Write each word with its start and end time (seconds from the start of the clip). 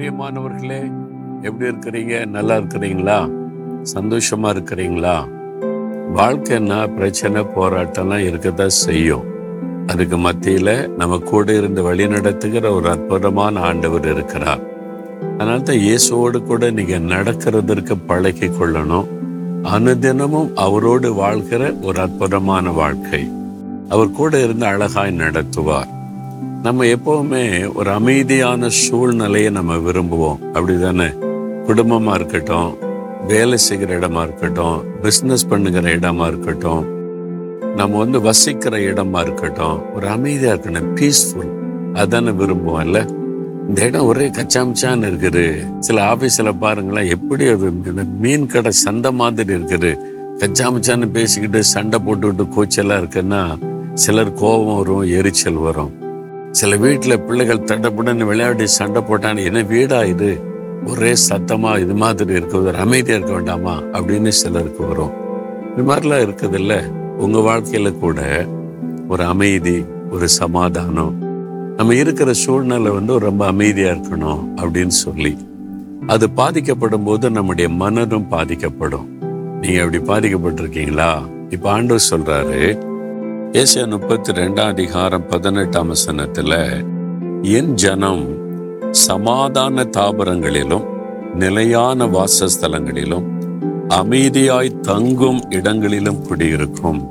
பிரியமானவர்களே 0.00 0.92
எப்படி 1.42 1.70
இருக்கிறீங்க? 1.70 2.26
நல்லா 2.26 2.56
இருக்கிறீங்களா? 2.56 3.30
சந்தோஷமா 3.94 4.50
இருக்கிறீங்களா? 4.50 5.28
வாழ்க்கைன்னா 6.14 6.94
பிரச்சனை 6.94 7.42
போராட்டம்லாம் 7.42 8.26
இருக்கதான் 8.28 8.66
செய்யும். 8.66 9.22
அதுக்கு 9.86 10.16
மத்தியில 10.16 10.88
நம்ம 10.88 11.18
கூட 11.18 11.52
இருந்து 11.52 11.82
வழி 11.82 12.08
நடத்துகிற 12.08 12.72
ஒரு 12.72 12.90
அற்புதமான 12.90 13.60
ஆண்டவர் 13.60 14.10
இருக்கிறார். 14.10 14.60
அதனால 15.38 15.58
தான் 15.58 15.76
இயேசுவோடு 15.76 16.42
கூட 16.42 16.70
நீங்க 16.70 16.98
நடக்கிறதற்கு 16.98 17.96
பழகி 18.06 18.46
கொள்ளணும். 18.46 19.06
அனுதினமும் 19.62 20.56
அவரோடு 20.56 21.14
வாழ்கிற 21.14 21.74
ஒரு 21.82 22.00
அற்புதமான 22.00 22.70
வாழ்க்கை. 22.70 23.30
அவர் 23.88 24.10
கூட 24.10 24.42
இருந்து 24.42 24.66
அழகாய் 24.66 25.16
நடத்துவார். 25.16 25.98
நம்ம 26.62 26.84
எப்பவுமே 26.84 27.72
ஒரு 27.74 27.90
அமைதியான 27.90 28.68
சூழ்நிலையை 28.68 29.50
நம்ம 29.50 29.74
விரும்புவோம். 29.74 30.40
அப்படிதானே? 30.54 31.08
குடும்பமா 31.66 32.14
இருக்கட்டும் 32.14 32.78
வேலை 33.26 33.58
செய்கிற 33.58 33.98
இடமா 33.98 34.22
இருக்கட்டும் 34.22 34.82
பிஸ்னஸ் 35.02 35.48
பண்ணுகிற 35.48 35.96
இடமா 35.96 36.26
இருக்கட்டும் 36.26 36.84
நம்ம 37.76 37.98
வந்து 37.98 38.20
வசிக்கிற 38.20 38.76
இடமா 38.76 39.20
இருக்கட்டும் 39.20 39.94
ஒரு 39.94 40.08
அமைதியா 40.08 40.52
இருக்கணும் 40.52 40.90
பீஸ்ஃபுல் 41.00 41.52
அதானே 41.92 42.30
விரும்புவோம்ல 42.30 43.00
இந்த 43.68 43.84
இடம் 43.86 44.06
ஒரே 44.06 44.28
கச்சாமிச்சான்னு 44.28 45.08
இருக்குது. 45.10 45.44
சில 45.78 46.02
ஆபீஸ்ல 46.12 46.58
பாருங்களேன் 46.58 47.10
எப்படி 47.10 47.46
அது 47.46 47.72
மீன் 48.20 48.46
கடை 48.46 48.72
சந்தை 48.72 49.12
மாதிரி 49.12 49.54
இருக்குது. 49.54 49.90
கச்சாமிச்சான்னு 50.38 51.10
பேசிக்கிட்டு 51.10 51.64
சண்டை 51.64 52.00
போட்டுக்கிட்டு 52.06 52.46
கூச்சலா 52.56 52.96
இருக்குன்னா 53.02 53.42
சிலர் 53.94 54.32
கோபம் 54.32 54.76
வரும் 54.76 55.10
எரிச்சல் 55.18 55.64
வரும். 55.66 55.92
சில 56.52 56.76
வீட்டில் 56.76 57.20
பிள்ளைகள் 57.20 57.58
தண்டப்புடன்னு 57.58 58.24
விளையாடி 58.24 58.66
சண்டை 58.66 59.02
போட்டான்னு 59.02 59.44
என்ன 59.44 59.62
வீடா 59.62 60.04
இது? 60.04 60.40
ஒரே 60.86 61.14
சத்தமா 61.28 61.78
இது 61.78 61.94
மாதிரி 61.94 62.32
இருக்கிறது 62.32 62.68
ஒரு 62.68 62.76
அமைதியா 62.76 63.16
இருக்க 63.16 63.34
வேண்டாமா 63.34 63.76
அப்படின்னு 63.76 64.28
சிலருக்கு 64.28 64.86
வரும். 64.86 65.10
இது 65.76 65.94
மாதிரிலாம் 65.94 66.24
இருக்குது 66.24 66.54
இல்லை 66.54 66.76
உங்க 67.18 67.38
வாழ்க்கையில 67.38 67.98
கூட 67.98 68.46
ஒரு 69.08 69.24
அமைதி 69.24 69.84
ஒரு 70.10 70.28
சமாதானம். 70.28 71.14
நம்ம 71.76 71.94
இருக்கிற 71.94 72.32
சூழ்நிலை 72.32 72.90
வந்து 72.90 73.18
ரொம்ப 73.18 73.46
அமைதியா 73.46 73.92
இருக்கணும் 73.92 74.44
அப்படின்னு 74.56 74.94
சொல்லி. 75.04 75.36
அது 76.06 76.30
பாதிக்கப்படும் 76.30 77.04
போது 77.04 77.30
நம்முடைய 77.30 77.70
மனதும் 77.70 78.28
பாதிக்கப்படும். 78.28 79.18
நீங்க 79.60 79.82
அப்படி 79.82 80.34
பாதிக்கப்பட்டிருக்கீங்களா? 80.34 81.28
இப்ப 81.50 81.70
ஆண்டவர் 81.70 82.06
சொல்றாரு 82.10 82.88
ஏசியா 83.52 83.88
முப்பத்தி 83.88 84.32
ரெண்டாம் 84.32 84.66
அதிகாரம் 84.66 85.26
பதினெட்டாம் 85.26 85.88
வசனத்துல 85.92 86.52
என் 87.42 87.74
ஜனம் 87.74 88.28
சமாதான 88.90 89.82
தாபரங்களிலும் 89.82 90.84
நிலையான 91.34 92.06
வாசஸ்தலங்களிலும் 92.06 93.26
அமைதியாய் 93.88 94.80
தங்கும் 94.80 95.40
இடங்களிலும் 95.50 96.26
குடியிருக்கும். 96.26 97.08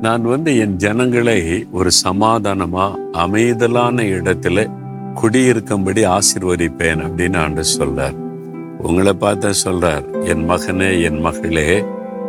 நான் 0.00 0.22
வந்து 0.22 0.58
என் 0.58 0.76
ஜனங்களை 0.76 1.66
ஒரு 1.72 1.90
சமாதானமா 2.04 2.94
அமைதலான 3.12 4.02
இடத்துல 4.02 4.70
குடியிருக்கும்படி 5.14 6.04
ஆசிர்வதிப்பேன் 6.04 7.04
அப்படின்னு 7.04 7.36
ஆண்டு 7.36 7.62
சொல்றார். 7.78 8.16
உங்களை 8.78 9.12
பார்த்தா 9.20 9.52
சொல்றார் 9.64 10.24
என் 10.24 10.50
மகனே 10.50 11.02
என் 11.02 11.20
மகளே 11.20 11.84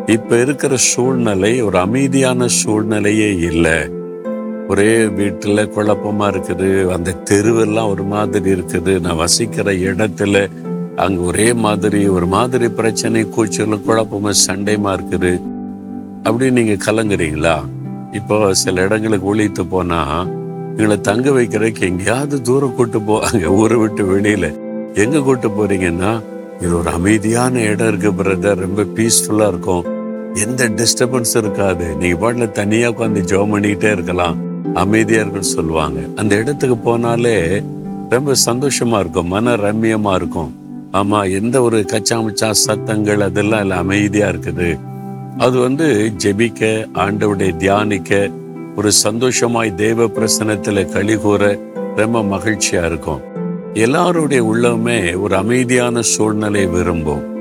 இப்ப 0.08 0.40
இருக்கிற 0.42 0.78
சூழ்நிலை 0.78 1.62
ஒரு 1.62 1.78
அமைதியான 1.78 2.48
சூழ்நிலையே 2.48 3.36
இல்லை. 3.36 3.90
ஒரே 4.68 5.04
வீட்டுல 5.04 5.64
குழப்பமா 5.76 6.26
இருக்குது 6.34 6.92
அந்த 6.92 7.16
தெருவெல்லாம் 7.30 7.90
ஒரு 7.90 8.04
மாதிரி 8.04 8.52
இருக்குது. 8.54 9.02
நான் 9.02 9.16
வசிக்கிற 9.16 9.72
இடத்துல 9.72 10.50
அங்க 10.96 11.22
ஒரே 11.22 11.53
மாதிரி 11.53 12.08
ஒரு 12.08 12.28
மாதிரி 12.28 12.69
பிரச்சனை 12.69 13.30
கூச்சல் 13.30 13.86
குழப்பமா 13.88 14.31
சண்டைமா 14.47 14.91
இருக்குது? 14.97 15.40
அப்படின்னு 16.24 16.52
நீங்க 16.52 16.91
கலங்குறீங்களா? 16.91 17.56
இப்போ 18.12 18.53
சில 18.53 18.81
இடங்களுக்கு 18.81 19.25
ஒழித்து 19.25 19.66
போனா 19.66 20.28
எங்களை 20.78 21.02
தங்க 21.02 21.30
வைக்கிறதுக்கு 21.30 21.80
எங்கேயாவது 21.80 22.41
தூரம் 22.41 22.75
கூட்டு 22.75 23.02
போ 23.02 23.20
அங்க 23.20 23.47
ஊரை 23.50 23.78
விட்டு 23.78 24.03
வெளியில 24.16 24.56
எங்க 24.94 25.20
கூட்டு 25.20 25.50
போறீங்கன்னா 25.50 26.22
இது 26.62 26.78
ஒரு 26.78 26.90
அமைதியான 26.90 27.59
இடம் 27.59 27.88
இருக்கு 27.88 28.24
பிரதர் 28.24 28.56
ரொம்ப 28.56 28.81
பீஸ்ஃபுல்லா 28.81 29.47
இருக்கும். 29.47 29.93
எந்த 30.34 30.70
டிஸ்டர்பன்ஸும் 30.70 31.38
இருக்காது. 31.38 31.96
நீங்க 31.96 32.34
பாட்டுல 32.34 32.52
தனியா 32.52 32.90
உட்காந்து 32.90 33.24
ஜோம் 33.32 33.54
பண்ணிக்கிட்டே 33.54 33.92
இருக்கலாம். 33.92 34.52
அமைதியா 34.74 35.20
இருக்குன்னு 35.20 35.48
சொல்லுவாங்க. 35.48 36.00
அந்த 36.16 36.36
இடத்துக்கு 36.36 36.98
போனாலே 36.98 37.64
ரொம்ப 38.10 38.34
சந்தோஷமா 38.46 39.00
இருக்கும். 39.00 39.28
மன 39.28 39.56
ரம்மியமா 39.56 40.16
இருக்கும். 40.16 40.56
ஆமா 40.94 41.32
எந்த 41.32 41.62
ஒரு 41.62 41.86
கச்சாமச்சா 41.92 42.52
சத்தங்கள் 42.52 43.22
அதெல்லாம் 43.22 43.62
இல்லை 43.62 43.78
அமைதியா 43.78 44.28
இருக்குது. 44.28 44.80
அது 45.38 45.60
வந்து 45.60 46.14
ஜெபிக்க 46.24 46.88
ஆண்டவுடைய 46.94 47.58
தியானிக்க 47.58 48.30
ஒரு 48.76 48.92
சந்தோஷமாய் 48.92 49.76
தேவ 49.76 50.04
பிரசனத்துல 50.04 50.92
களி 50.92 51.16
கூற 51.16 51.60
ரொம்ப 51.96 52.22
மகிழ்ச்சியா 52.22 52.86
இருக்கும். 52.86 53.22
எல்லாருடைய 53.74 54.44
உள்ளமே 54.44 55.20
ஒரு 55.20 55.36
அமைதியான 55.36 56.02
சூழ்நிலை 56.02 56.66
விரும்பும். 56.66 57.33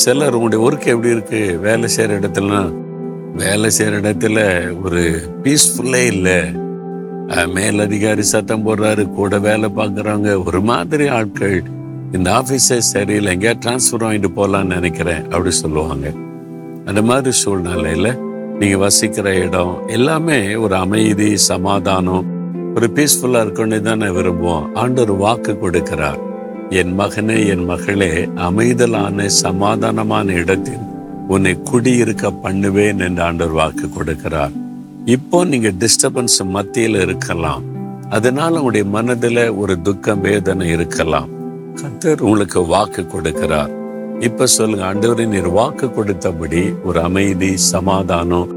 சிலர் 0.00 0.34
உங்களுடைய 0.36 0.60
ஒர்க் 0.66 0.86
எப்படி 0.92 1.10
இருக்கு? 1.14 1.58
வேலை 1.60 1.88
செய்கிற 1.88 2.18
இடத்துலலாம் 2.18 2.70
வேலை 3.36 3.70
செய்கிற 3.70 4.00
இடத்துல 4.00 4.38
ஒரு 4.84 5.02
பீஸ்ஃபுல்லே 5.42 6.02
இல்லை. 6.12 6.40
மேலதிகாரி 7.56 8.24
சத்தம் 8.30 8.64
போடுறாரு 8.66 9.04
கூட 9.18 9.38
வேலை 9.48 9.68
பார்க்குறாங்க. 9.76 10.28
ஒரு 10.46 10.60
மாதிரி 10.70 11.08
ஆட்கள். 11.18 11.62
இந்த 12.12 12.28
ஆஃபீஸே 12.38 12.78
சரியில்லை 12.92 13.36
எங்கேயா 13.36 13.54
டிரான்ஸ்ஃபர் 13.64 14.04
வாங்கிட்டு 14.04 14.30
போகலான்னு 14.38 14.74
நினைக்கிறேன் 14.76 15.22
அப்படி 15.24 15.50
சொல்லுவாங்க. 15.50 16.06
அந்த 16.84 17.02
மாதிரி 17.02 17.32
சூழ்நிலையில் 17.42 18.18
நீங்கள் 18.58 18.82
வசிக்கிற 18.86 19.28
இடம் 19.44 19.76
எல்லாமே 19.98 20.40
ஒரு 20.64 20.74
அமைதி 20.84 21.30
சமாதானம் 21.50 22.26
ஒரு 22.76 22.86
பீஸ்ஃபுல்லாக 22.96 23.46
இருக்கணும்னு 23.46 23.80
தானே 23.80 24.06
விரும்புவோம். 24.18 24.68
ஆண்டவர் 24.74 25.16
வாக்கு 25.24 25.52
கொடுக்கிறார். 25.52 26.20
என் 26.80 26.92
மகனே 26.98 27.46
என் 27.46 27.64
மகளே 27.64 28.28
அமைதலான 28.46 29.26
சமாதானமான 29.42 30.28
இடத்தில் 30.42 30.84
உன்னை 31.28 31.52
குடியிருக்க 31.70 32.30
பண்ணுவேன் 32.30 32.98
என்று 32.98 33.22
ஆண்டவர் 33.22 33.58
வாக்கு 33.58 33.86
கொடுக்கிறார். 33.88 34.54
இப்போ 35.04 35.44
நீங்க 35.44 35.70
டிஸ்டர்பன்ஸ் 35.82 36.38
மத்தியில் 36.44 36.98
இருக்கலாம். 37.00 37.64
அதனால 38.08 38.52
உங்களுடைய 38.54 38.86
மனதில் 38.86 39.42
ஒரு 39.54 39.80
துக்கம் 39.80 40.20
வேதனை 40.20 40.68
இருக்கலாம். 40.68 41.28
கத்தர் 41.82 42.20
உங்களுக்கு 42.20 42.62
வாக்கு 42.66 43.02
கொடுக்கிறார். 43.02 43.72
இப்ப 44.20 44.46
சொல்லுங்க 44.46 44.86
ஆண்டவரை 44.92 45.26
நீர் 45.26 45.50
வாக்கு 45.58 45.86
கொடுத்தபடி 45.86 46.64
ஒரு 46.84 47.00
அமைதி 47.00 47.56
சமாதானம் 47.56 48.50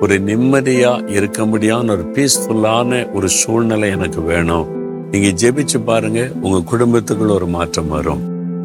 ஒரு 0.00 0.18
நிம்மதியா 0.28 0.92
இருக்க 1.16 1.46
முடியாத 1.46 1.92
ஒரு 1.92 2.06
பீஸ்ஃபுல்லான 2.14 3.12
ஒரு 3.12 3.28
சூழ்நிலை 3.28 3.90
எனக்கு 3.90 4.22
வேணும். 4.22 4.81
நீங்க 5.12 5.28
ஜெபிச்சு 5.28 5.84
பாருங்க 5.84 6.30
உங்க 6.42 6.76
குடும்பத்துக்குள்ள 6.76 7.28
ஒரு 7.28 7.46
மாற்றம் 7.46 7.88
வரும். 7.88 8.20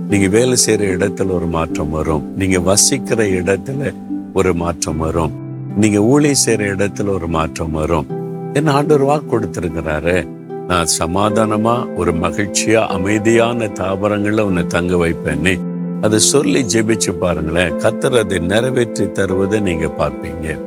நீங்க 0.09 0.28
வேலை 0.28 0.58
செய்யற 0.66 0.80
இடத்துல 0.97 1.31
ஒரு 1.31 1.46
மாற்றம் 1.46 1.90
வரும். 1.90 2.38
நீங்க 2.38 2.59
வசிக்கிற 2.59 3.24
இடத்துல 3.24 3.94
ஒரு 4.34 4.53
மாற்றம் 4.53 4.97
வரும். 4.97 5.31
நீங்க 5.78 6.00
ஊழி 6.02 6.31
செய்யற 6.46 6.69
இடத்துல 6.74 7.07
ஒரு 7.07 7.28
மாற்றம் 7.28 7.72
வரும். 7.72 8.07
என்ன 8.53 8.72
ஆண்டவர் 8.72 9.03
வாக்கு 9.03 9.40
கொடுத்திருக்கிறாரு? 9.40 10.28
நான் 10.68 10.86
சமாதானமா 11.00 11.96
ஒரு 11.96 12.12
மகிழ்ச்சியா 12.12 12.88
அமைதியான 12.88 13.66
தாவரங்கள்ல 13.66 14.40
உன்னை 14.40 14.66
தங்க 14.68 14.96
வைப்பேன்னு. 14.96 15.59
அதை 16.02 16.19
சொல்லி 16.19 16.63
ஜெபிச்சு 16.63 17.12
பாருங்களேன். 17.12 17.74
கத்தர் 17.74 18.19
அதை 18.19 18.40
நிறைவேற்றி 18.40 19.06
தருவதை 19.06 19.59
நீங்க 19.59 19.86
பார்ப்பீங்க. 19.86 20.59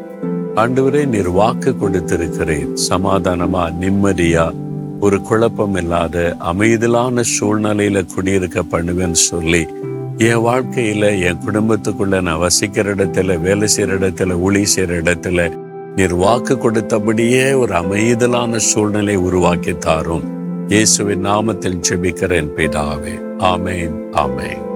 ஆண்டவரே 0.54 1.06
நீர் 1.06 1.30
வாக்கு 1.30 1.74
கொடுத்திருக்கிறேன் 1.80 2.76
சமாதானமா 2.90 3.72
நிம்மதியா 3.80 4.52
ஒரு 5.00 5.20
குழப்பம் 5.20 5.74
இல்லாத 5.74 6.36
அமைதலான 6.38 7.22
சூழ்நிலையில 7.40 8.06
குடியிருக்க 8.14 8.62
பண்ணுவேன்னு 8.62 9.18
சொல்லி 9.28 9.66
என் 10.18 10.36
வாழ்க்கையில 10.36 11.22
என் 11.22 11.40
குடும்பத்துக்குள்ள 11.46 12.20
நான் 12.22 12.38
வசிக்கிற 12.38 12.94
இடத்துல 12.94 13.40
வேலை 13.40 13.68
செய்யற 13.76 13.96
இடத்துல 13.98 14.40
ஒளி 14.40 14.62
செய்யற 14.62 14.98
இடத்துல 15.02 15.68
நீர் 15.96 16.14
வாக்கு 16.14 16.58
கொடுத்தபடியே 16.58 17.58
ஒரு 17.58 17.74
அமைதலான 17.74 18.56
சூழ்நிலை 18.56 19.16
உருவாக்கி 19.16 19.78
தாரும். 19.78 20.26
இயேசுவின் 20.68 21.26
நாமத்தில் 21.26 21.80
ஜெபிக்கிறேன் 21.88 22.50
பிதாவே. 22.56 23.14
ஆமேன் 23.38 23.96
ஆமேன். 24.12 24.69